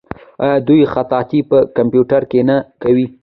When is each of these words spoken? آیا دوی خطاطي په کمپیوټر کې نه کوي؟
آیا 0.43 0.57
دوی 0.67 0.81
خطاطي 0.93 1.39
په 1.49 1.57
کمپیوټر 1.77 2.21
کې 2.31 2.39
نه 2.49 2.57
کوي؟ 2.81 3.05